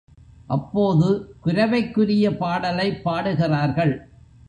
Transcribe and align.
அப்போது 0.47 1.07
குரவைக்குரிய 1.45 2.37
பாடலைப் 2.37 3.03
பாடுகிறார்கள். 3.03 3.93